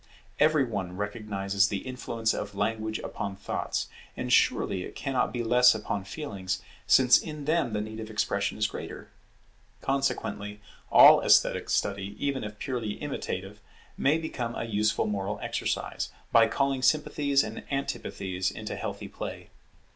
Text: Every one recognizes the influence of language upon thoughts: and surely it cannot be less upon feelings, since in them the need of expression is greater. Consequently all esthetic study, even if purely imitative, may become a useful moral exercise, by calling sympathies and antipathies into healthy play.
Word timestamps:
Every 0.39 0.63
one 0.63 0.97
recognizes 0.97 1.67
the 1.67 1.85
influence 1.85 2.33
of 2.33 2.55
language 2.55 2.97
upon 3.03 3.35
thoughts: 3.35 3.87
and 4.17 4.33
surely 4.33 4.81
it 4.83 4.95
cannot 4.95 5.31
be 5.31 5.43
less 5.43 5.75
upon 5.75 6.05
feelings, 6.05 6.59
since 6.87 7.19
in 7.19 7.45
them 7.45 7.73
the 7.73 7.81
need 7.81 7.99
of 7.99 8.09
expression 8.09 8.57
is 8.57 8.65
greater. 8.65 9.11
Consequently 9.81 10.59
all 10.91 11.21
esthetic 11.21 11.69
study, 11.69 12.15
even 12.17 12.43
if 12.43 12.57
purely 12.57 12.93
imitative, 12.93 13.61
may 13.95 14.17
become 14.17 14.55
a 14.55 14.63
useful 14.63 15.05
moral 15.05 15.37
exercise, 15.39 16.09
by 16.31 16.47
calling 16.47 16.81
sympathies 16.81 17.43
and 17.43 17.61
antipathies 17.71 18.49
into 18.49 18.75
healthy 18.75 19.07
play. 19.07 19.51